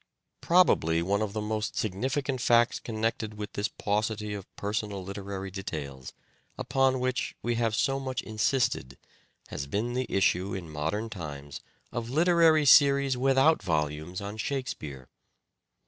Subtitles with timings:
[0.41, 6.11] Probably one of the most significant facts connected with this paucity of personal literary details,
[6.57, 8.97] upon which we have so much insisted,
[9.49, 10.07] has been the.
[10.11, 11.61] issue in modern times
[11.91, 15.07] of literary series without volumes on Shakespeare.